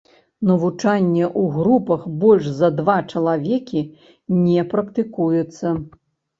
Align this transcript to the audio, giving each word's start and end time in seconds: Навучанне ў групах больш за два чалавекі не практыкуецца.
Навучанне 0.51 1.21
ў 1.41 1.43
групах 1.57 2.01
больш 2.25 2.49
за 2.63 2.71
два 2.79 2.97
чалавекі 3.15 3.87
не 4.43 4.67
практыкуецца. 4.75 5.67